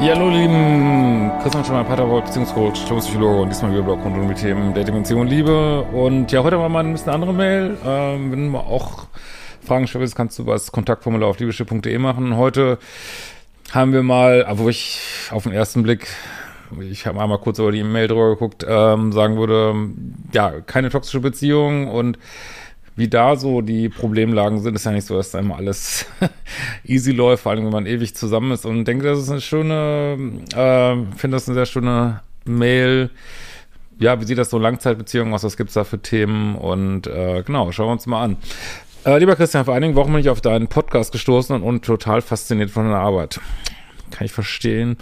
[0.00, 4.34] Ja, hallo, lieben Christian Schemmer, Paterwald, Beziehungscoach, Psychologe und diesmal wieder Blog rund um die
[4.34, 5.82] Themen Dating, Beziehung und Liebe.
[5.92, 7.76] Und ja, heute war mal ein bisschen andere Mail.
[7.84, 9.08] Ähm, wenn du mal auch
[9.60, 12.36] Fragen stellst, kannst du was Kontaktformular auf liebeschiff.de machen.
[12.36, 12.78] Heute
[13.72, 15.00] haben wir mal, wo ich
[15.32, 16.06] auf den ersten Blick,
[16.80, 19.74] ich habe einmal kurz über die E-Mail drüber geguckt, ähm, sagen würde,
[20.32, 22.18] ja, keine toxische Beziehung und
[22.98, 26.04] wie da so die Problemlagen sind, ist ja nicht so, dass da immer alles
[26.84, 28.66] easy läuft, vor allem wenn man ewig zusammen ist.
[28.66, 30.18] Und denke, das ist eine schöne,
[30.52, 33.10] äh, finde das eine sehr schöne Mail.
[34.00, 35.44] Ja, wie sieht das so Langzeitbeziehungen aus?
[35.44, 36.56] Was gibt's da für Themen?
[36.56, 38.36] Und äh, genau, schauen wir uns mal an.
[39.04, 42.20] Äh, lieber Christian, vor einigen Wochen bin ich auf deinen Podcast gestoßen und, und total
[42.20, 43.38] fasziniert von deiner Arbeit.
[44.10, 44.96] Kann ich verstehen.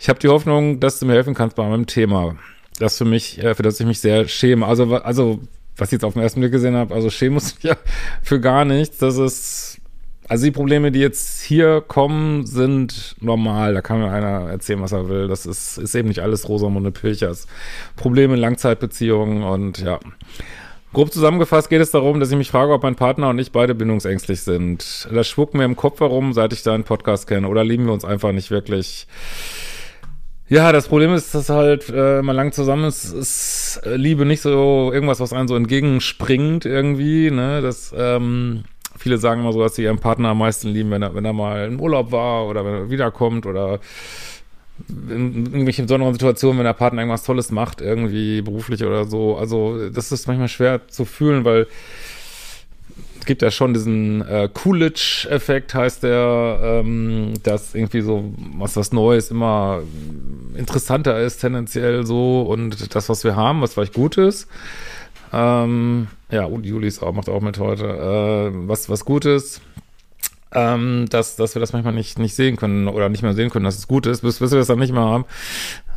[0.00, 2.36] Ich habe die Hoffnung, dass du mir helfen kannst bei meinem Thema.
[2.78, 4.64] Das für mich, äh, für das ich mich sehr schäme.
[4.64, 5.42] Also, also
[5.76, 7.76] was ich jetzt auf den ersten Blick gesehen habe, also schämen muss ich ja
[8.22, 8.98] für gar nichts.
[8.98, 9.80] Das ist,
[10.28, 13.74] also die Probleme, die jetzt hier kommen, sind normal.
[13.74, 15.28] Da kann mir einer erzählen, was er will.
[15.28, 17.46] Das ist, ist eben nicht alles Rosamunde Pilchers.
[17.96, 19.98] Probleme in Langzeitbeziehungen und ja.
[20.92, 23.74] Grob zusammengefasst geht es darum, dass ich mich frage, ob mein Partner und ich beide
[23.74, 25.08] bindungsängstlich sind.
[25.12, 27.48] Das spuckt mir im Kopf herum, seit ich deinen Podcast kenne.
[27.48, 29.08] Oder lieben wir uns einfach nicht wirklich?
[30.48, 34.42] Ja, das Problem ist, dass halt äh, man lang zusammen ist, ist äh, Liebe nicht
[34.42, 37.62] so irgendwas, was einem so entgegenspringt irgendwie, ne?
[37.62, 38.64] Das, ähm,
[38.98, 41.32] viele sagen immer so, dass sie ihren Partner am meisten lieben, wenn er, wenn er
[41.32, 43.80] mal im Urlaub war oder wenn er wiederkommt oder
[45.08, 49.36] in irgendwelchen besonderen Situationen, wenn der Partner irgendwas Tolles macht, irgendwie beruflich oder so.
[49.36, 51.68] Also, das ist manchmal schwer zu fühlen, weil
[53.24, 59.30] gibt ja schon diesen äh, Coolidge-Effekt, heißt der, ähm, dass irgendwie so was was Neues
[59.30, 59.82] immer
[60.56, 64.48] interessanter ist, tendenziell so und das, was wir haben, was vielleicht gut ist.
[65.32, 69.60] Ähm, ja, und Juli auch, macht auch mit heute, äh, was, was gut ist.
[70.52, 73.64] Ähm, dass, dass wir das manchmal nicht, nicht sehen können oder nicht mehr sehen können,
[73.64, 75.24] dass es gut ist, bis, bis wir das dann nicht mehr haben.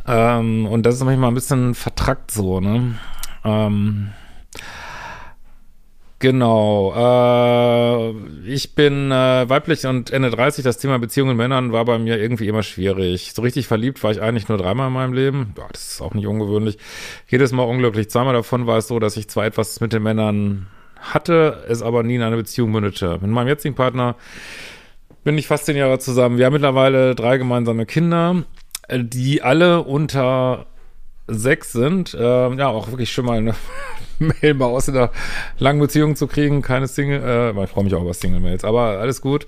[0.08, 2.96] Ähm, und das ist manchmal ein bisschen vertrackt so, ne?
[3.44, 4.08] Ähm,
[6.20, 6.92] Genau.
[6.96, 8.10] Äh,
[8.44, 10.64] ich bin äh, weiblich und Ende 30.
[10.64, 13.32] Das Thema Beziehungen mit Männern war bei mir irgendwie immer schwierig.
[13.34, 15.54] So richtig verliebt war ich eigentlich nur dreimal in meinem Leben.
[15.56, 16.78] Ja, das ist auch nicht ungewöhnlich.
[17.28, 18.10] Jedes Mal unglücklich.
[18.10, 20.66] Zweimal davon war es so, dass ich zwar etwas mit den Männern
[20.98, 23.18] hatte, es aber nie in eine Beziehung mündete.
[23.20, 24.16] Mit meinem jetzigen Partner
[25.22, 26.38] bin ich fast zehn Jahre zusammen.
[26.38, 28.42] Wir haben mittlerweile drei gemeinsame Kinder,
[28.90, 30.66] die alle unter
[31.28, 32.16] sechs sind.
[32.18, 33.54] Ähm, ja, auch wirklich schon mal eine
[34.18, 35.10] Mail mal aus einer
[35.58, 36.62] langen Beziehung zu kriegen.
[36.62, 39.46] Keine Single, äh, ich freue mich auch über Single-Mails, aber alles gut.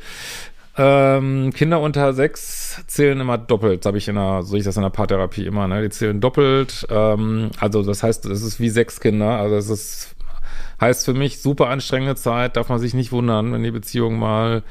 [0.77, 4.83] Ähm, Kinder unter sechs zählen immer doppelt, habe ich in der, so ich das in
[4.83, 5.83] der Paartherapie immer, ne?
[5.83, 6.87] Die zählen doppelt.
[6.89, 9.39] Ähm, also das heißt, es ist wie sechs Kinder.
[9.39, 10.17] Also es ist
[10.81, 14.57] heißt für mich super anstrengende Zeit, darf man sich nicht wundern, wenn die Beziehung mal
[14.57, 14.63] ein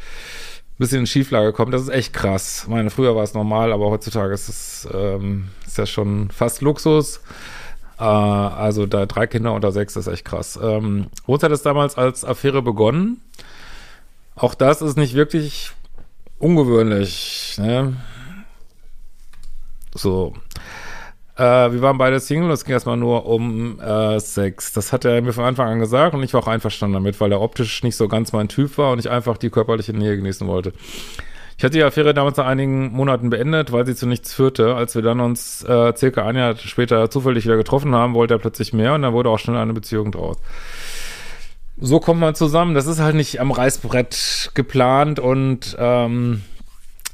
[0.78, 1.74] bisschen in Schieflage kommt.
[1.74, 2.62] Das ist echt krass.
[2.64, 6.62] Ich meine, früher war es normal, aber heutzutage ist es ähm, ist ja schon fast
[6.62, 7.22] Luxus.
[8.00, 10.58] Äh, also da drei Kinder unter sechs ist echt krass.
[10.62, 13.22] Ähm, uns hat es damals als Affäre begonnen.
[14.36, 15.72] Auch das ist nicht wirklich
[16.38, 17.58] ungewöhnlich.
[17.58, 17.98] Ne?
[19.94, 20.34] So.
[21.36, 24.74] Äh, wir waren beide Single, es ging erstmal nur um äh, Sex.
[24.74, 27.32] Das hat er mir von Anfang an gesagt und ich war auch einverstanden damit, weil
[27.32, 30.48] er optisch nicht so ganz mein Typ war und ich einfach die körperliche Nähe genießen
[30.48, 30.74] wollte.
[31.60, 34.76] Ich hatte die Affäre damals nach einigen Monaten beendet, weil sie zu nichts führte.
[34.76, 38.38] Als wir dann uns äh, circa ein Jahr später zufällig wieder getroffen haben, wollte er
[38.38, 40.38] plötzlich mehr und dann wurde auch schnell eine Beziehung draus.
[41.78, 42.76] So kommt man zusammen.
[42.76, 46.44] Das ist halt nicht am Reißbrett geplant und ähm,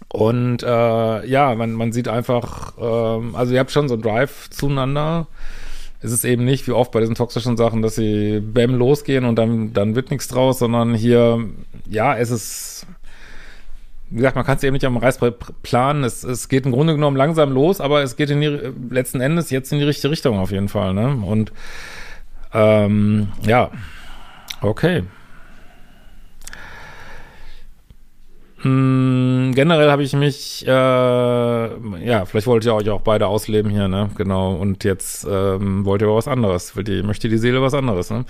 [0.09, 4.51] und äh, ja, man, man sieht einfach, ähm, also ihr habt schon so einen Drive
[4.51, 5.25] zueinander.
[6.01, 9.37] Es ist eben nicht wie oft bei diesen toxischen Sachen, dass sie bäm losgehen und
[9.37, 11.43] dann, dann wird nichts draus, sondern hier,
[11.89, 12.85] ja, es ist,
[14.09, 16.03] wie gesagt, man kann es eben nicht am Reißbrett planen.
[16.03, 18.59] Es, es geht im Grunde genommen langsam los, aber es geht in die,
[18.89, 21.17] letzten Endes jetzt in die richtige Richtung auf jeden Fall, ne?
[21.25, 21.51] Und
[22.53, 23.71] ähm, ja,
[24.61, 25.03] okay.
[28.61, 33.87] Hm, generell habe ich mich, äh, ja, vielleicht wollt ihr euch auch beide ausleben hier,
[33.87, 34.09] ne?
[34.15, 34.55] Genau.
[34.55, 36.75] Und jetzt ähm, wollt ihr aber was anderes.
[36.75, 38.25] Will die, möchte die Seele was anderes, ne?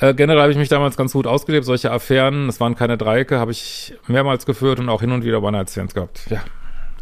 [0.00, 1.64] Äh, generell habe ich mich damals ganz gut ausgelebt.
[1.64, 5.42] Solche Affären, es waren keine Dreiecke, habe ich mehrmals geführt und auch hin und wieder
[5.42, 6.26] One-Night-Stands gehabt.
[6.30, 6.42] Ja,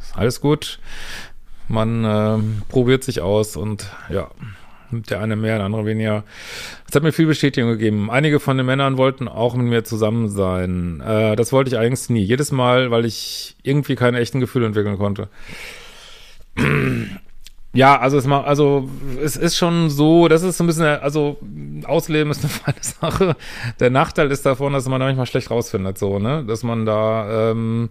[0.00, 0.78] ist alles gut.
[1.68, 4.28] Man äh, probiert sich aus und ja,
[4.90, 6.24] der eine mehr, der andere weniger.
[6.88, 8.10] Es hat mir viel Bestätigung gegeben.
[8.10, 11.00] Einige von den Männern wollten auch mit mir zusammen sein.
[11.00, 12.22] Äh, das wollte ich eigentlich nie.
[12.22, 15.28] Jedes Mal, weil ich irgendwie keine echten Gefühle entwickeln konnte.
[17.74, 18.88] Ja, also es macht, also
[19.22, 21.38] es ist schon so, das ist so ein bisschen, also
[21.84, 23.36] Ausleben ist eine feine Sache.
[23.80, 26.44] Der Nachteil ist davon, dass man da manchmal schlecht rausfindet, so, ne?
[26.44, 27.88] Dass man da, ähm,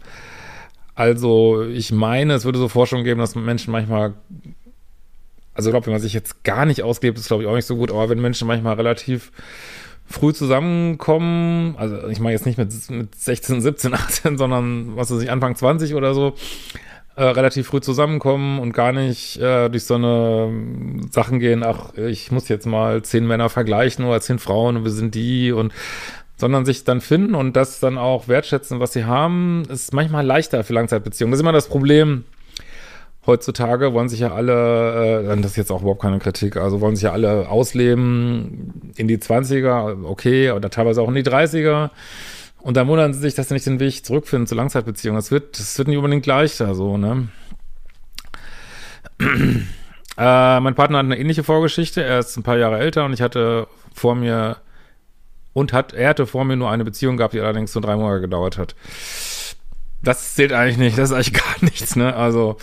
[0.93, 4.13] also ich meine, es würde so Forschung geben, dass Menschen manchmal,
[5.55, 7.65] also ich glaube, wenn man sich jetzt gar nicht auslebt, ist glaube ich auch nicht
[7.65, 9.31] so gut, aber wenn Menschen manchmal relativ
[10.05, 15.21] früh zusammenkommen, also ich meine jetzt nicht mit, mit 16, 17, 18, sondern was weiß
[15.21, 16.35] ich, Anfang 20 oder so,
[17.15, 21.93] äh, relativ früh zusammenkommen und gar nicht äh, durch so eine ähm, Sachen gehen, ach,
[21.95, 25.73] ich muss jetzt mal zehn Männer vergleichen oder zehn Frauen und wir sind die und
[26.37, 30.63] sondern sich dann finden und das dann auch wertschätzen, was sie haben, ist manchmal leichter
[30.63, 31.31] für Langzeitbeziehungen.
[31.31, 32.23] Das ist immer das Problem.
[33.27, 36.95] Heutzutage wollen sich ja alle, äh, das ist jetzt auch überhaupt keine Kritik, also wollen
[36.95, 41.91] sich ja alle ausleben in die 20er, okay, oder teilweise auch in die 30er.
[42.61, 45.17] Und da wundern sie sich, dass sie nicht den Weg zurückfinden zu Langzeitbeziehungen.
[45.17, 47.27] Das wird, das wird nicht unbedingt leichter, so, ne?
[50.17, 52.03] äh, mein Partner hat eine ähnliche Vorgeschichte.
[52.03, 54.57] Er ist ein paar Jahre älter und ich hatte vor mir
[55.53, 58.21] und hat, er hatte vor mir nur eine Beziehung gehabt, die allerdings nur drei Monate
[58.21, 58.75] gedauert hat.
[60.03, 62.15] Das zählt eigentlich nicht, das ist eigentlich gar nichts, ne?
[62.15, 62.57] Also,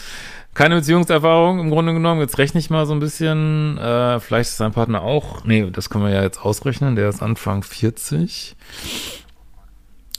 [0.55, 2.21] keine Beziehungserfahrung im Grunde genommen.
[2.21, 3.79] Jetzt rechne ich mal so ein bisschen.
[3.79, 5.45] Äh, vielleicht ist sein Partner auch.
[5.45, 6.97] Nee, das können wir ja jetzt ausrechnen.
[6.97, 8.57] Der ist Anfang 40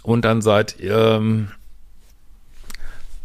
[0.03, 1.49] und dann seit ähm,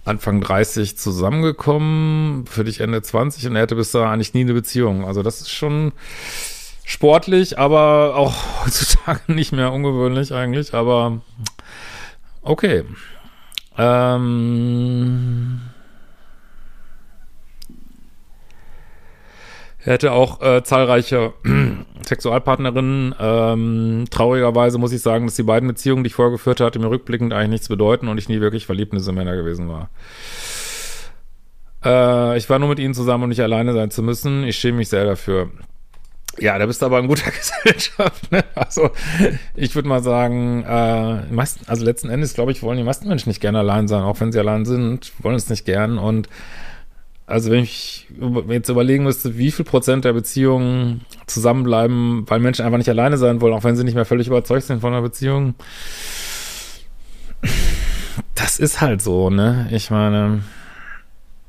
[0.04, 4.52] Anfang 30 zusammengekommen, für dich Ende 20 und er hatte bis da eigentlich nie eine
[4.52, 5.06] Beziehung.
[5.06, 5.92] Also das ist schon
[6.84, 8.34] sportlich, aber auch
[8.64, 11.22] heutzutage nicht mehr ungewöhnlich eigentlich, aber
[12.42, 12.84] okay.
[13.78, 15.60] Ähm
[19.84, 21.34] Er hätte auch äh, zahlreiche
[22.06, 23.14] Sexualpartnerinnen.
[23.20, 27.34] Ähm, traurigerweise muss ich sagen, dass die beiden Beziehungen, die ich vorgeführt hatte, mir rückblickend
[27.34, 29.90] eigentlich nichts bedeuten und ich nie wirklich verliebt Männer gewesen war.
[31.84, 34.44] Äh, ich war nur mit ihnen zusammen, um nicht alleine sein zu müssen.
[34.44, 35.50] Ich schäme mich sehr dafür.
[36.38, 37.30] Ja, da bist du aber in guter
[37.64, 38.32] Gesellschaft.
[38.32, 38.42] Ne?
[38.54, 38.90] Also
[39.54, 43.28] ich würde mal sagen, äh, meisten, also letzten Endes, glaube ich, wollen die meisten Menschen
[43.28, 46.28] nicht gerne allein sein, auch wenn sie allein sind, wollen es nicht gern und
[47.26, 48.06] also wenn ich
[48.48, 53.40] jetzt überlegen müsste, wie viel Prozent der Beziehungen zusammenbleiben, weil Menschen einfach nicht alleine sein
[53.40, 55.54] wollen, auch wenn sie nicht mehr völlig überzeugt sind von einer Beziehung.
[58.34, 59.68] Das ist halt so, ne?
[59.70, 60.42] Ich meine,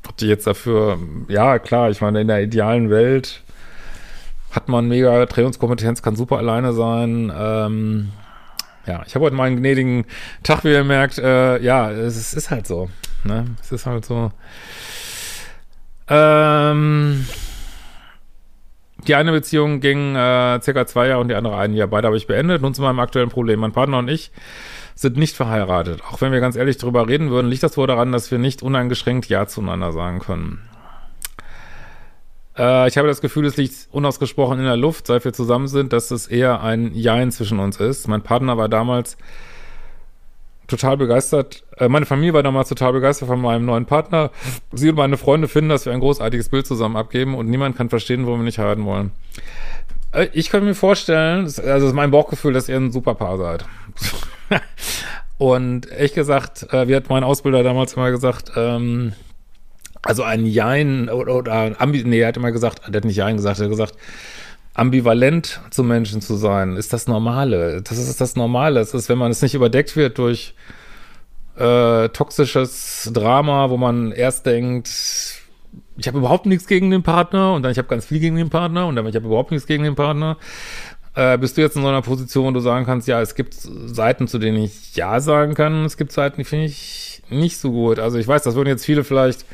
[0.08, 3.42] ob die jetzt dafür, ja klar, ich meine, in der idealen Welt
[4.52, 7.32] hat man mega Drehungskompetenz, kann super alleine sein.
[7.36, 8.12] Ähm,
[8.88, 10.06] ja, ich habe heute mal einen gnädigen
[10.44, 11.18] Tag, wie ihr merkt.
[11.18, 12.90] Äh, ja, es ist halt so.
[13.26, 13.46] Ne?
[13.62, 14.32] Es ist halt so.
[16.08, 17.26] Ähm,
[19.08, 21.88] die eine Beziehung ging äh, circa zwei Jahre und die andere ein Jahr.
[21.88, 22.62] Beide habe ich beendet.
[22.62, 23.60] Nun zu meinem aktuellen Problem.
[23.60, 24.32] Mein Partner und ich
[24.96, 26.02] sind nicht verheiratet.
[26.10, 28.64] Auch wenn wir ganz ehrlich darüber reden würden, liegt das wohl daran, dass wir nicht
[28.64, 30.62] uneingeschränkt Ja zueinander sagen können.
[32.58, 35.94] Äh, ich habe das Gefühl, es liegt unausgesprochen in der Luft, seit wir zusammen sind,
[35.94, 38.08] dass es eher ein Jein zwischen uns ist.
[38.08, 39.18] Mein Partner war damals
[40.68, 41.64] total begeistert.
[41.78, 44.32] Äh, meine Familie war damals total begeistert von meinem neuen Partner.
[44.72, 47.90] Sie und meine Freunde finden, dass wir ein großartiges Bild zusammen abgeben und niemand kann
[47.90, 49.12] verstehen, warum wir nicht heiraten wollen.
[50.12, 53.38] Äh, ich könnte mir vorstellen, also das ist mein Bauchgefühl, dass ihr ein super Paar
[53.38, 53.66] seid.
[55.38, 59.14] und ehrlich gesagt, äh, wie hat mein Ausbilder damals immer gesagt, ähm,
[60.02, 63.60] also ein Jein oder, oder nee, er hat immer gesagt, er hat nicht Jein gesagt,
[63.60, 63.96] er hat gesagt,
[64.76, 67.82] ambivalent zu Menschen zu sein, ist das Normale.
[67.82, 68.82] Das ist das Normale.
[68.82, 70.54] Es ist, wenn man es nicht überdeckt wird durch
[71.58, 74.90] äh, toxisches Drama, wo man erst denkt,
[75.98, 78.50] ich habe überhaupt nichts gegen den Partner und dann ich habe ganz viel gegen den
[78.50, 80.38] Partner und dann ich habe überhaupt nichts gegen den Partner.
[81.16, 83.54] Äh, bist du jetzt in so einer Position, wo du sagen kannst, ja, es gibt
[83.54, 87.72] Seiten, zu denen ich Ja sagen kann, es gibt Seiten, die finde ich nicht so
[87.72, 88.00] gut.
[88.00, 89.46] Also ich weiß, das würden jetzt viele vielleicht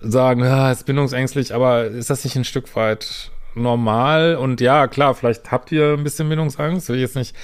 [0.00, 5.14] sagen, ja, ist bindungsängstlich, aber ist das nicht ein Stück weit normal und ja, klar,
[5.14, 7.34] vielleicht habt ihr ein bisschen Bindungsangst, will ich jetzt nicht,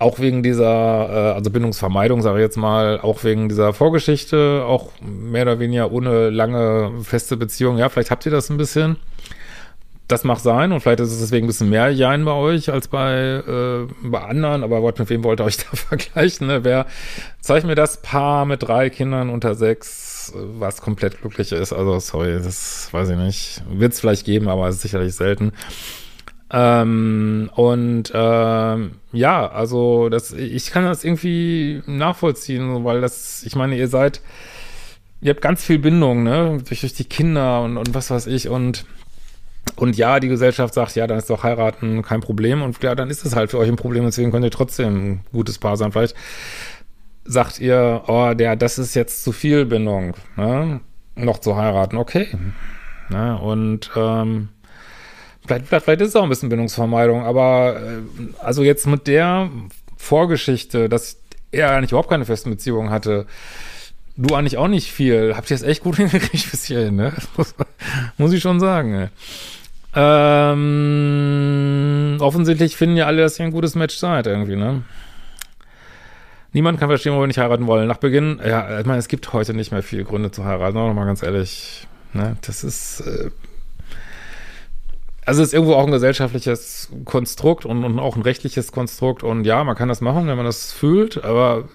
[0.00, 0.64] auch wegen dieser,
[1.10, 5.92] äh, also Bindungsvermeidung, sage ich jetzt mal, auch wegen dieser Vorgeschichte, auch mehr oder weniger
[5.92, 8.96] ohne lange feste Beziehung, ja, vielleicht habt ihr das ein bisschen.
[10.08, 12.88] Das mag sein und vielleicht ist es deswegen ein bisschen mehr Jein bei euch als
[12.88, 16.48] bei, äh, bei anderen, aber mit wem wollt ihr euch da vergleichen?
[16.48, 16.64] Ne?
[16.64, 16.86] Wer
[17.40, 21.72] zeigt mir das Paar mit drei Kindern unter sechs was, komplett glücklich ist.
[21.72, 23.62] Also, sorry, das weiß ich nicht.
[23.70, 25.52] Wird es vielleicht geben, aber es ist sicherlich selten.
[26.52, 33.76] Ähm, und ähm, ja, also das, ich kann das irgendwie nachvollziehen, weil das, ich meine,
[33.76, 34.20] ihr seid,
[35.20, 38.48] ihr habt ganz viel Bindung, ne, durch, durch die Kinder und, und was weiß ich
[38.48, 38.84] und
[39.76, 43.10] und ja, die Gesellschaft sagt, ja, dann ist doch heiraten kein Problem und ja, dann
[43.10, 45.92] ist es halt für euch ein Problem, deswegen könnt ihr trotzdem ein gutes Paar sein.
[45.92, 46.16] Vielleicht
[47.30, 50.80] sagt ihr, oh, der, das ist jetzt zu viel Bindung, ne?
[51.14, 52.28] noch zu heiraten, okay.
[53.08, 53.38] Ne?
[53.38, 54.48] Und ähm,
[55.46, 58.00] vielleicht, vielleicht, vielleicht ist es auch ein bisschen Bindungsvermeidung, aber äh,
[58.42, 59.48] also jetzt mit der
[59.96, 61.18] Vorgeschichte, dass
[61.52, 63.26] er eigentlich überhaupt keine festen Beziehungen hatte,
[64.16, 65.34] du eigentlich auch nicht viel.
[65.36, 67.12] Habt ihr es echt gut hingekriegt bis hierhin, ne?
[67.36, 67.54] Muss,
[68.18, 68.90] muss, ich schon sagen.
[68.92, 69.10] Ne?
[69.94, 70.56] Ähm,
[72.20, 74.82] offensichtlich finden ja alle, dass ihr ein gutes Match seid irgendwie, ne?
[76.52, 77.86] Niemand kann verstehen, warum wir nicht heiraten wollen.
[77.86, 80.92] Nach Beginn, ja, ich meine, es gibt heute nicht mehr viele Gründe zu heiraten, noch
[80.92, 81.86] mal ganz ehrlich.
[82.12, 82.36] Ne?
[82.42, 83.30] Das ist, äh,
[85.24, 89.22] also es ist irgendwo auch ein gesellschaftliches Konstrukt und, und auch ein rechtliches Konstrukt.
[89.22, 91.68] Und ja, man kann das machen, wenn man das fühlt, aber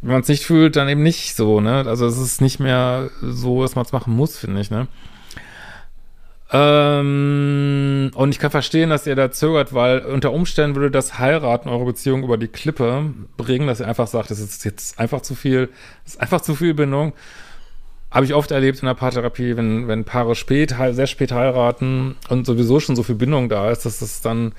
[0.00, 1.84] wenn man es nicht fühlt, dann eben nicht so, ne?
[1.86, 4.86] Also es ist nicht mehr so, dass man es machen muss, finde ich, ne?
[6.54, 11.70] Ähm, und ich kann verstehen, dass ihr da zögert, weil unter Umständen würde das Heiraten
[11.70, 15.34] eure Beziehung über die Klippe bringen, dass ihr einfach sagt, das ist jetzt einfach zu
[15.34, 15.70] viel,
[16.04, 17.14] das ist einfach zu viel Bindung.
[18.10, 22.44] Habe ich oft erlebt in der Paartherapie, wenn, wenn Paare spät, sehr spät heiraten und
[22.44, 24.52] sowieso schon so viel Bindung da ist, dass es dann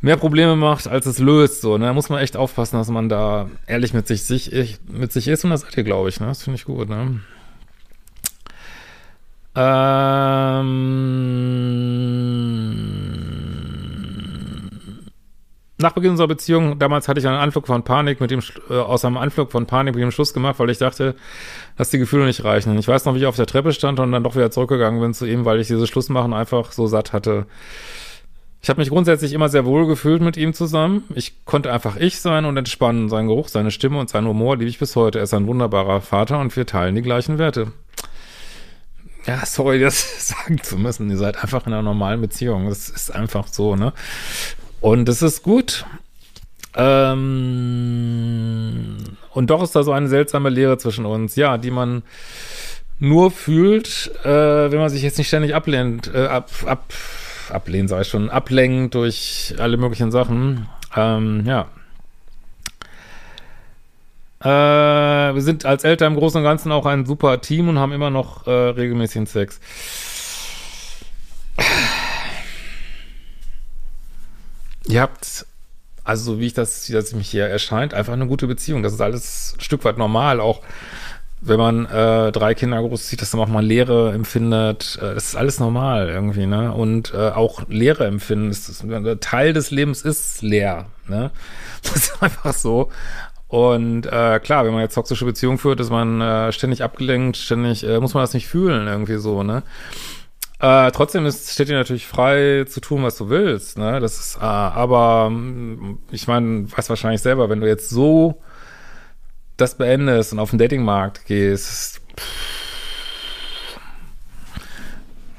[0.00, 1.62] mehr Probleme macht, als es löst.
[1.62, 1.86] So, ne?
[1.86, 5.42] Da muss man echt aufpassen, dass man da ehrlich mit sich, sich mit sich ist.
[5.42, 6.20] Und das seid ihr, glaube ich.
[6.20, 6.26] Ne?
[6.26, 6.88] Das finde ich gut.
[6.88, 7.20] Ne?
[9.54, 10.62] Ähm,
[15.76, 18.40] nach Beginn unserer Beziehung, damals hatte ich einen Anflug von Panik mit dem,
[18.70, 21.16] äh, aus einem Anflug von Panik mit dem Schluss gemacht, weil ich dachte,
[21.76, 22.78] dass die Gefühle nicht reichen.
[22.78, 25.12] Ich weiß noch, wie ich auf der Treppe stand und dann doch wieder zurückgegangen bin
[25.12, 27.46] zu ihm, weil ich dieses Schlussmachen einfach so satt hatte.
[28.62, 31.02] Ich habe mich grundsätzlich immer sehr wohl gefühlt mit ihm zusammen.
[31.14, 33.08] Ich konnte einfach ich sein und entspannen.
[33.08, 35.18] Sein Geruch, seine Stimme und sein Humor liebe ich bis heute.
[35.18, 37.72] Er ist ein wunderbarer Vater und wir teilen die gleichen Werte
[39.26, 41.10] ja, sorry, das sagen zu müssen.
[41.10, 42.68] Ihr seid einfach in einer normalen Beziehung.
[42.68, 43.92] Das ist einfach so, ne?
[44.80, 45.84] Und es ist gut.
[46.74, 47.36] Ähm,
[49.30, 52.02] und doch ist da so eine seltsame Lehre zwischen uns, ja, die man
[52.98, 56.94] nur fühlt, äh, wenn man sich jetzt nicht ständig ablehnt, äh, ab, ab,
[57.50, 60.68] ablehnt, sag ich schon, ablenkt durch alle möglichen Sachen.
[60.96, 61.68] Ähm, ja.
[64.42, 67.92] Äh, wir sind als Eltern im Großen und Ganzen auch ein super Team und haben
[67.92, 69.60] immer noch äh, regelmäßigen Sex.
[74.86, 75.46] Ihr habt,
[76.02, 78.82] also so wie ich das, wie das mich hier erscheint, einfach eine gute Beziehung.
[78.82, 80.60] Das ist alles ein Stück weit normal, auch
[81.40, 84.98] wenn man äh, drei Kinder großzieht, dass man auch mal Leere empfindet.
[85.00, 86.72] Äh, das ist alles normal irgendwie, ne?
[86.72, 88.50] Und äh, auch Leere empfinden.
[88.50, 88.84] Ist, ist,
[89.20, 91.30] Teil des Lebens ist leer, ne?
[91.82, 92.90] Das ist einfach so.
[93.52, 97.86] Und äh, klar, wenn man jetzt toxische Beziehungen führt, ist man äh, ständig abgelenkt, ständig,
[97.86, 99.62] äh, muss man das nicht fühlen, irgendwie so, ne?
[100.58, 104.00] Äh, trotzdem ist, steht dir natürlich frei zu tun, was du willst, ne?
[104.00, 108.40] Das ist, äh, aber mm, ich meine, weißt wahrscheinlich selber, wenn du jetzt so
[109.58, 112.61] das beendest und auf den Datingmarkt gehst, pff,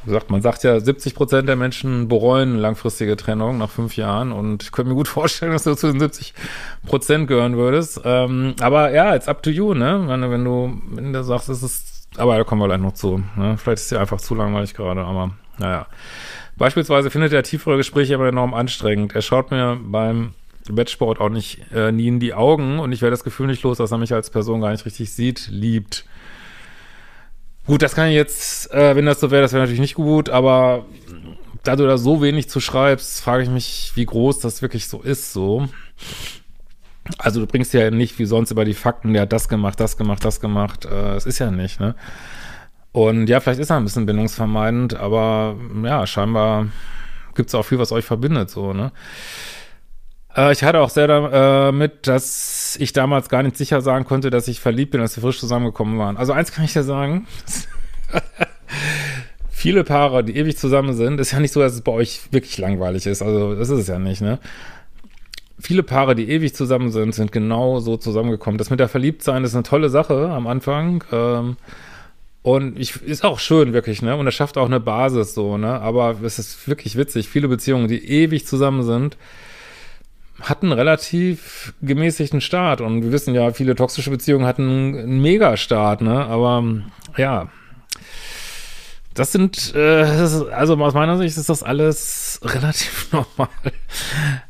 [0.06, 4.64] sagt, man sagt ja, 70 Prozent der Menschen bereuen langfristige Trennung nach fünf Jahren und
[4.64, 6.34] ich könnte mir gut vorstellen, dass du zu den 70
[6.86, 8.02] Prozent gehören würdest.
[8.04, 10.04] Ähm, aber ja, it's up to you, ne?
[10.08, 13.24] Wenn, wenn du, wenn du sagst, es ist, aber da kommen wir gleich noch zu.
[13.36, 13.58] Ne?
[13.58, 15.88] Vielleicht ist ja einfach zu langweilig gerade, aber naja.
[16.56, 19.16] Beispielsweise findet er tiefere Gespräche aber enorm anstrengend.
[19.16, 20.34] Er schaut mir beim
[20.70, 23.78] Wettsport auch nicht äh, nie in die Augen und ich werde das Gefühl nicht los,
[23.78, 26.06] dass er mich als Person gar nicht richtig sieht, liebt.
[27.66, 30.30] Gut, das kann ich jetzt, äh, wenn das so wäre, das wäre natürlich nicht gut,
[30.30, 30.86] aber
[31.64, 35.02] da du da so wenig zu schreibst, frage ich mich, wie groß das wirklich so
[35.02, 35.70] ist, so.
[37.18, 39.98] Also du bringst ja nicht wie sonst über die Fakten, der hat das gemacht, das
[39.98, 40.86] gemacht, das gemacht.
[40.86, 41.96] Äh, es ist ja nicht, ne?
[42.92, 46.68] Und ja, vielleicht ist er ein bisschen bindungsvermeidend, aber ja, scheinbar
[47.34, 48.92] gibt es auch viel, was euch verbindet, so, ne?
[50.36, 54.30] Äh, ich hatte auch sehr damit, äh, dass ich damals gar nicht sicher sagen konnte,
[54.30, 56.18] dass ich verliebt bin, als wir frisch zusammengekommen waren.
[56.18, 57.28] Also eins kann ich dir sagen.
[59.50, 62.58] Viele Paare, die ewig zusammen sind, ist ja nicht so, dass es bei euch wirklich
[62.58, 63.22] langweilig ist.
[63.22, 64.40] Also das ist es ja nicht, ne?
[65.60, 68.58] Viele Paare, die ewig zusammen sind, sind genau so zusammengekommen.
[68.58, 71.06] Das mit der Verliebtsein ist eine tolle Sache am Anfang.
[71.14, 71.56] Ähm,
[72.42, 74.18] und ich, ist auch schön, wirklich, ne?
[74.18, 75.80] Und das schafft auch eine Basis so, ne?
[75.80, 77.30] Aber es ist wirklich witzig.
[77.30, 79.16] Viele Beziehungen, die ewig zusammen sind,
[80.42, 82.82] hat einen relativ gemäßigten Start.
[82.82, 86.26] Und wir wissen ja, viele toxische Beziehungen hatten einen Megastart, ne?
[86.26, 86.64] Aber
[87.18, 87.50] ja,
[89.14, 90.04] das sind, äh,
[90.52, 93.50] also aus meiner Sicht ist das alles relativ normal.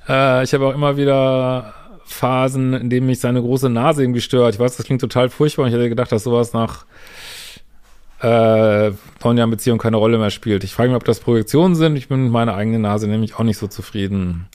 [0.08, 1.74] Äh, ich habe auch immer wieder
[2.06, 4.54] Phasen, in denen mich seine große Nase irgendwie stört.
[4.54, 5.64] Ich weiß, das klingt total furchtbar.
[5.64, 6.86] Und ich hätte gedacht, dass sowas nach
[8.22, 8.92] äh,
[9.24, 10.64] neun Jahren Beziehung keine Rolle mehr spielt.
[10.64, 11.98] Ich frage mich, ob das Projektionen sind.
[11.98, 14.48] Ich bin mit meiner eigenen Nase nämlich auch nicht so zufrieden.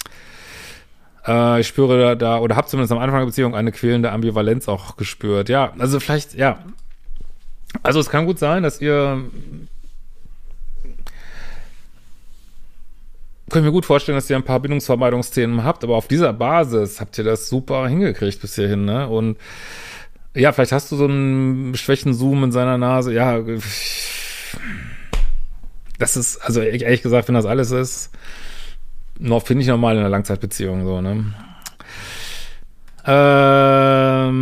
[1.29, 4.67] Äh, ich spüre da, da oder habe zumindest am Anfang der Beziehung eine quälende Ambivalenz
[4.69, 5.49] auch gespürt.
[5.49, 6.65] Ja, also vielleicht, ja.
[7.83, 9.23] Also es kann gut sein, dass ihr
[13.51, 17.17] können mir gut vorstellen, dass ihr ein paar Bindungsvermeidungsthemen habt, aber auf dieser Basis habt
[17.19, 19.09] ihr das super hingekriegt bis hierhin, ne?
[19.09, 19.39] Und
[20.35, 23.13] ja, vielleicht hast du so einen Schwächen-Zoom in seiner Nase.
[23.15, 23.41] Ja,
[25.99, 28.11] das ist, also ehrlich gesagt, wenn das alles ist,
[29.19, 31.25] noch finde ich normal in einer Langzeitbeziehung so, ne?
[33.05, 34.39] Ähm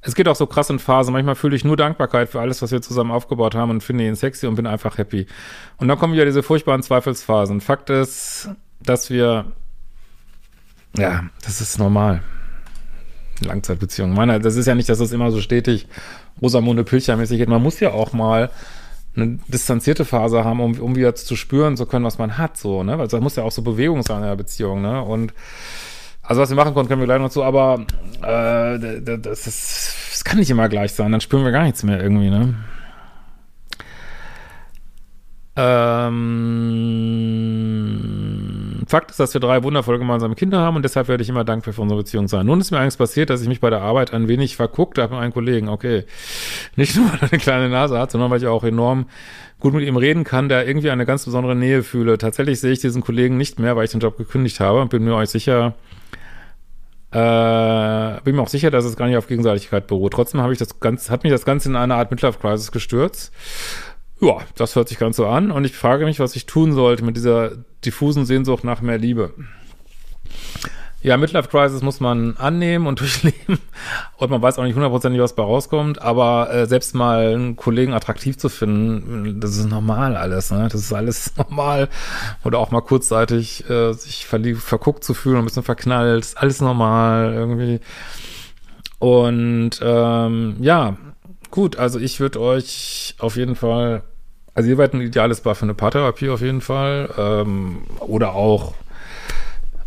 [0.00, 1.12] es geht auch so krass in Phasen.
[1.12, 4.14] Manchmal fühle ich nur Dankbarkeit für alles, was wir zusammen aufgebaut haben und finde ihn
[4.14, 5.26] sexy und bin einfach happy.
[5.78, 7.60] Und dann kommen wieder diese furchtbaren Zweifelsphasen.
[7.60, 8.50] Fakt ist,
[8.80, 9.46] dass wir,
[10.96, 12.22] ja, das ist normal.
[13.40, 14.14] Langzeitbeziehung.
[14.14, 15.88] Meine, das ist ja nicht, dass das immer so stetig
[16.40, 17.48] Rosamunde Pilcher-mäßig geht.
[17.48, 18.50] Man muss ja auch mal
[19.16, 22.82] eine distanzierte Phase haben, um, um wieder zu spüren zu können, was man hat, so,
[22.82, 22.98] ne?
[22.98, 25.02] Weil da muss ja auch so Bewegung sein in der Beziehung, ne?
[25.02, 25.32] Und
[26.22, 27.86] also was wir machen konnten, können wir gleich noch zu, aber
[28.22, 28.78] äh,
[29.18, 32.30] das, ist, das kann nicht immer gleich sein, dann spüren wir gar nichts mehr irgendwie,
[32.30, 32.54] ne?
[35.56, 36.14] Ähm,
[38.86, 41.72] Fakt ist, dass wir drei wundervolle gemeinsame Kinder haben und deshalb werde ich immer dankbar
[41.74, 42.46] für unsere Beziehung sein.
[42.46, 45.14] Nun ist mir eigentlich passiert, dass ich mich bei der Arbeit ein wenig verguckt habe
[45.14, 45.68] mit einem Kollegen.
[45.68, 46.04] Okay,
[46.76, 49.06] nicht nur, weil er eine kleine Nase hat, sondern weil ich auch enorm
[49.60, 52.18] gut mit ihm reden kann, der irgendwie eine ganz besondere Nähe fühle.
[52.18, 55.04] Tatsächlich sehe ich diesen Kollegen nicht mehr, weil ich den Job gekündigt habe und bin
[55.04, 55.74] mir euch sicher,
[57.12, 60.12] äh, bin mir auch sicher, dass es gar nicht auf Gegenseitigkeit beruht.
[60.12, 63.32] Trotzdem habe ich das Ganze, hat mich das Ganze in eine Art Midlife-Crisis gestürzt.
[64.24, 67.04] Ja, das hört sich ganz so an und ich frage mich, was ich tun sollte
[67.04, 67.50] mit dieser
[67.84, 69.34] diffusen Sehnsucht nach mehr Liebe.
[71.02, 73.58] Ja, Midlife Crisis muss man annehmen und durchleben.
[74.16, 76.00] Und man weiß auch nicht hundertprozentig, was bei rauskommt.
[76.00, 80.50] Aber äh, selbst mal einen Kollegen attraktiv zu finden, das ist normal alles.
[80.50, 80.68] Ne?
[80.72, 81.90] Das ist alles normal.
[82.42, 86.32] Oder auch mal kurzzeitig äh, sich verguckt zu fühlen, ein bisschen verknallt.
[86.36, 87.80] Alles normal irgendwie.
[88.98, 90.96] Und ähm, ja,
[91.50, 91.76] gut.
[91.76, 94.04] Also ich würde euch auf jeden Fall
[94.54, 97.10] also ihr seid ein ideales Bar für eine Paartherapie auf jeden Fall.
[97.18, 98.74] Ähm, oder auch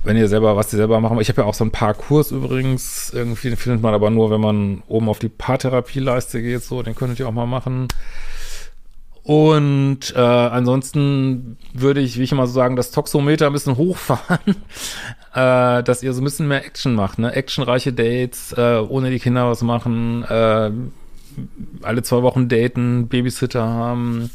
[0.03, 3.11] wenn ihr selber, was ihr selber machen Ich habe ja auch so ein Parkurs übrigens.
[3.13, 6.63] Irgendwie findet man aber nur, wenn man oben auf die Paartherapieleiste geht.
[6.63, 7.87] So, den könntet ihr auch mal machen.
[9.23, 14.39] Und äh, ansonsten würde ich, wie ich immer so sagen, das Toxometer ein bisschen hochfahren,
[15.33, 17.33] äh, dass ihr so ein bisschen mehr Action macht, ne?
[17.33, 20.71] Actionreiche Dates, äh, ohne die Kinder was machen, äh,
[21.81, 24.29] alle zwei Wochen daten, Babysitter haben,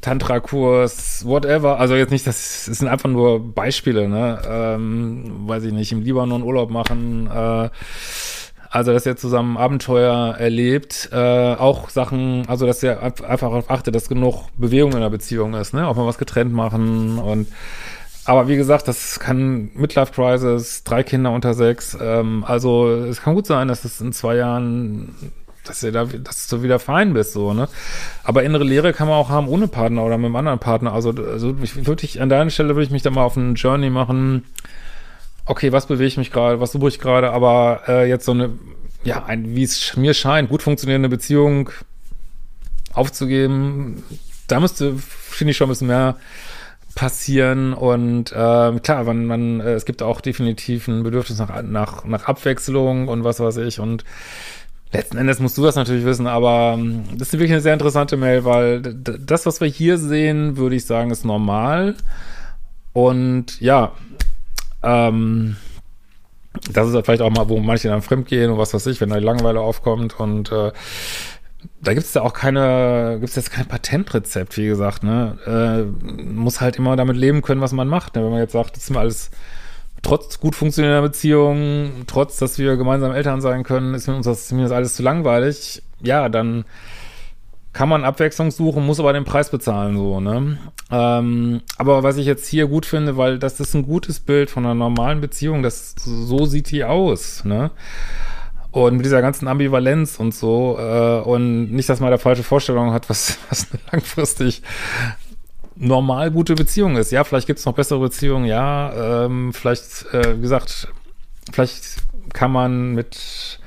[0.00, 1.78] Tantra-Kurs, whatever.
[1.80, 4.40] Also jetzt nicht, das, das sind einfach nur Beispiele, ne?
[4.48, 7.68] Ähm, weiß ich nicht, im Libanon Urlaub machen, äh,
[8.70, 13.94] also, dass ihr zusammen Abenteuer erlebt, äh, auch Sachen, also, dass ihr einfach darauf achtet,
[13.94, 15.86] dass genug Bewegung in der Beziehung ist, ne?
[15.88, 17.48] Auch mal was getrennt machen und,
[18.26, 23.34] aber wie gesagt, das kann Midlife Crisis, drei Kinder unter sechs, ähm, also, es kann
[23.34, 25.14] gut sein, dass es in zwei Jahren
[25.68, 27.68] dass du da, dass du wieder fein bist, so, ne?
[28.24, 30.92] Aber innere Leere kann man auch haben ohne Partner oder mit einem anderen Partner.
[30.92, 33.54] Also, also ich würde ich, an deiner Stelle würde ich mich da mal auf einen
[33.54, 34.44] Journey machen.
[35.44, 38.50] Okay, was bewege ich mich gerade, was suche ich gerade, aber äh, jetzt so eine,
[39.04, 41.70] ja, ein, wie es mir scheint, gut funktionierende Beziehung
[42.92, 44.02] aufzugeben,
[44.46, 46.16] da müsste, finde ich, schon ein bisschen mehr
[46.94, 52.04] passieren und äh, klar, man, man, äh, es gibt auch definitiv ein Bedürfnis nach, nach,
[52.04, 54.04] nach Abwechslung und was weiß ich und
[54.92, 58.16] Letzten Endes musst du das natürlich wissen, aber ähm, das ist wirklich eine sehr interessante
[58.16, 61.94] Mail, weil das, was wir hier sehen, würde ich sagen, ist normal.
[62.94, 63.92] Und ja,
[64.82, 65.56] ähm,
[66.72, 69.16] das ist vielleicht auch mal, wo manche dann fremdgehen und was weiß ich, wenn da
[69.16, 70.72] Langeweile aufkommt und äh,
[71.82, 75.38] da gibt es ja auch keine, gibt es jetzt kein Patentrezept, wie gesagt, ne?
[75.46, 78.14] Äh, muss halt immer damit leben können, was man macht.
[78.14, 78.24] Ne?
[78.24, 79.30] Wenn man jetzt sagt, das ist mir alles
[80.02, 84.48] trotz gut funktionierender Beziehung, trotz, dass wir gemeinsam Eltern sein können, ist mir uns das,
[84.48, 85.82] das alles zu langweilig.
[86.00, 86.64] Ja, dann
[87.72, 90.58] kann man Abwechslung suchen, muss aber den Preis bezahlen, so, ne?
[90.90, 94.64] Ähm, aber was ich jetzt hier gut finde, weil das ist ein gutes Bild von
[94.64, 97.70] einer normalen Beziehung, das, so sieht die aus, ne?
[98.70, 102.92] Und mit dieser ganzen Ambivalenz und so, äh, und nicht, dass man da falsche Vorstellungen
[102.92, 104.62] hat, was, was langfristig
[105.78, 107.12] normal gute Beziehung ist.
[107.12, 110.88] Ja, vielleicht gibt es noch bessere Beziehungen, ja, ähm, vielleicht, äh, wie gesagt,
[111.52, 113.60] vielleicht kann man mit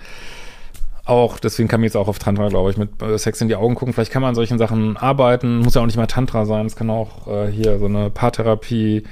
[1.06, 3.56] auch, deswegen kam ich jetzt auch auf Tantra, glaube ich, mit äh, Sex in die
[3.56, 3.94] Augen gucken.
[3.94, 5.60] Vielleicht kann man an solchen Sachen arbeiten.
[5.60, 6.66] Muss ja auch nicht mal Tantra sein.
[6.68, 9.04] Es kann auch äh, hier so eine Paartherapie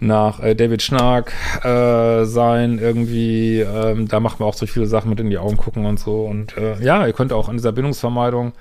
[0.00, 3.60] nach äh, David Schnark äh, sein, irgendwie.
[3.60, 6.24] Ähm, da macht man auch so viele Sachen mit in die Augen gucken und so.
[6.24, 8.52] Und äh, ja, ihr könnt auch an dieser Bindungsvermeidung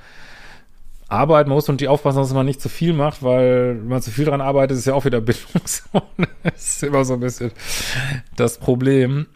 [1.07, 4.11] arbeiten muss und die aufpassen, dass man nicht zu viel macht, weil wenn man zu
[4.11, 6.27] viel dran arbeitet, ist ja auch wieder Bindungszone.
[6.43, 7.51] das ist immer so ein bisschen
[8.35, 9.27] das Problem.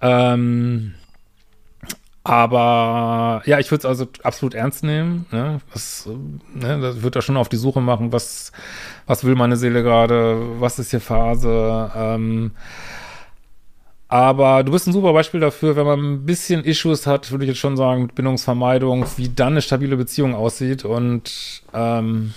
[0.00, 0.94] Ähm,
[2.26, 5.26] aber ja, ich würde es also absolut ernst nehmen.
[5.30, 5.60] Ne?
[5.72, 6.08] Was,
[6.54, 8.50] ne, das wird da schon auf die Suche machen, was,
[9.06, 11.90] was will meine Seele gerade, was ist hier Phase.
[11.94, 12.52] Ähm,
[14.14, 17.48] aber du bist ein super Beispiel dafür, wenn man ein bisschen Issues hat, würde ich
[17.48, 20.84] jetzt schon sagen, mit Bindungsvermeidung, wie dann eine stabile Beziehung aussieht.
[20.84, 22.32] Und ähm,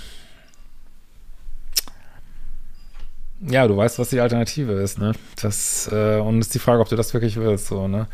[3.48, 5.12] ja, du weißt, was die Alternative ist, ne?
[5.40, 8.08] Das, äh, und ist die Frage, ob du das wirklich willst, so, ne?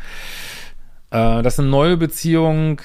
[1.10, 2.82] Äh, dass eine neue Beziehung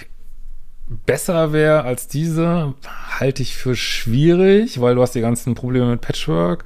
[1.06, 2.74] besser wäre als diese,
[3.20, 6.63] halte ich für schwierig, weil du hast die ganzen Probleme mit Patchwork.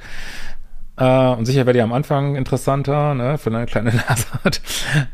[0.98, 4.62] Äh, und sicher wäre die am Anfang interessanter, ne, für eine kleine Nase hat.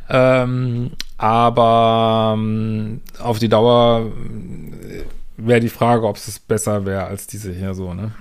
[0.09, 5.03] ähm, aber ähm, auf die Dauer äh,
[5.37, 8.11] wäre die Frage, ob es besser wäre als diese hier so, ne?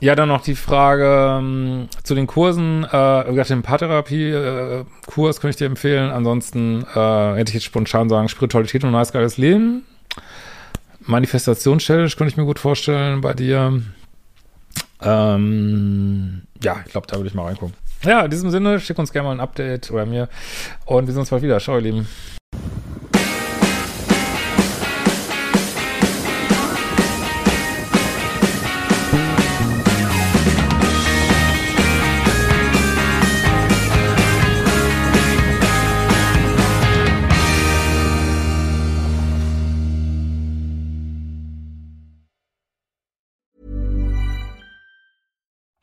[0.00, 2.82] Ja, dann noch die Frage ähm, zu den Kursen.
[2.82, 6.10] Äh, wie gesagt, den Paartherapie-Kurs äh, könnte ich dir empfehlen.
[6.10, 9.86] Ansonsten äh, hätte ich jetzt spontan sagen, Spiritualität und ein neues geiles Leben.
[11.06, 13.80] Manifestationschallenge könnte ich mir gut vorstellen bei dir.
[15.04, 17.74] Ähm, ja, ich glaube, da würde ich mal reingucken.
[18.04, 20.28] Ja, in diesem Sinne, schick uns gerne mal ein Update oder mir.
[20.86, 21.58] Und wir sehen uns bald wieder.
[21.60, 22.08] Ciao, ihr Lieben.